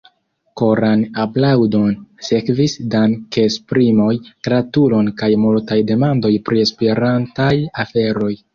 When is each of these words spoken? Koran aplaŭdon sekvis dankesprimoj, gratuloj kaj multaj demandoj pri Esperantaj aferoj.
Koran 0.59 1.01
aplaŭdon 1.23 1.91
sekvis 2.29 2.73
dankesprimoj, 2.95 4.09
gratuloj 4.49 5.03
kaj 5.23 5.31
multaj 5.45 5.79
demandoj 5.95 6.35
pri 6.49 6.67
Esperantaj 6.67 7.55
aferoj. 7.87 8.35